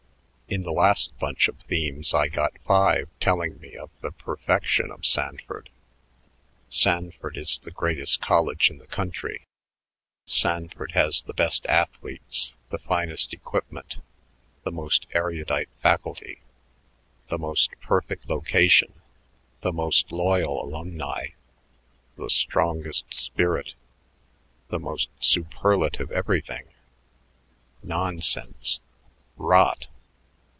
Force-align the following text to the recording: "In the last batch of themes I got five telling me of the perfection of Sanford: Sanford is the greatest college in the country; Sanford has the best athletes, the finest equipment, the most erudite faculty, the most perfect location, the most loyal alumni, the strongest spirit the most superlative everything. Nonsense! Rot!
"In 0.53 0.63
the 0.63 0.71
last 0.71 1.17
batch 1.17 1.47
of 1.47 1.59
themes 1.59 2.13
I 2.13 2.27
got 2.27 2.51
five 2.67 3.07
telling 3.21 3.61
me 3.61 3.77
of 3.77 3.89
the 4.01 4.11
perfection 4.11 4.91
of 4.91 5.05
Sanford: 5.05 5.69
Sanford 6.67 7.37
is 7.37 7.57
the 7.57 7.71
greatest 7.71 8.19
college 8.19 8.69
in 8.69 8.77
the 8.77 8.85
country; 8.85 9.45
Sanford 10.25 10.91
has 10.91 11.21
the 11.23 11.33
best 11.33 11.65
athletes, 11.67 12.53
the 12.69 12.79
finest 12.79 13.31
equipment, 13.33 14.01
the 14.65 14.73
most 14.73 15.07
erudite 15.13 15.69
faculty, 15.81 16.41
the 17.29 17.37
most 17.39 17.69
perfect 17.79 18.27
location, 18.29 18.91
the 19.61 19.71
most 19.71 20.11
loyal 20.11 20.61
alumni, 20.65 21.27
the 22.17 22.29
strongest 22.29 23.13
spirit 23.13 23.73
the 24.67 24.79
most 24.79 25.07
superlative 25.21 26.11
everything. 26.11 26.67
Nonsense! 27.81 28.81
Rot! 29.37 29.87